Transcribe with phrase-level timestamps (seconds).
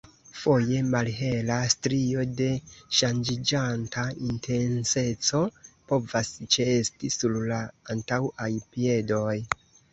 [0.43, 2.47] Foje, malhela strio de
[3.01, 5.45] ŝanĝiĝanta intenseco
[5.93, 7.63] povas ĉeesti sur la
[7.97, 9.41] antaŭaj piedoj.